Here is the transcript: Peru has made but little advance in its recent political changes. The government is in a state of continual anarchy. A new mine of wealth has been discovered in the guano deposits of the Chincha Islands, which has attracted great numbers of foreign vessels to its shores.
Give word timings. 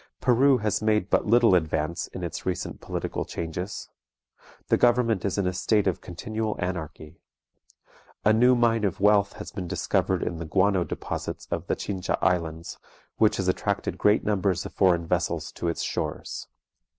Peru 0.19 0.57
has 0.57 0.81
made 0.81 1.11
but 1.11 1.27
little 1.27 1.53
advance 1.53 2.07
in 2.07 2.23
its 2.23 2.43
recent 2.43 2.81
political 2.81 3.23
changes. 3.23 3.87
The 4.69 4.75
government 4.75 5.23
is 5.23 5.37
in 5.37 5.45
a 5.45 5.53
state 5.53 5.85
of 5.85 6.01
continual 6.01 6.55
anarchy. 6.57 7.17
A 8.25 8.33
new 8.33 8.55
mine 8.55 8.83
of 8.83 8.99
wealth 8.99 9.33
has 9.33 9.51
been 9.51 9.67
discovered 9.67 10.23
in 10.23 10.37
the 10.37 10.45
guano 10.45 10.83
deposits 10.83 11.45
of 11.51 11.67
the 11.67 11.75
Chincha 11.75 12.17
Islands, 12.19 12.79
which 13.17 13.37
has 13.37 13.47
attracted 13.47 13.99
great 13.99 14.23
numbers 14.23 14.65
of 14.65 14.73
foreign 14.73 15.05
vessels 15.05 15.51
to 15.51 15.67
its 15.67 15.83
shores. 15.83 16.47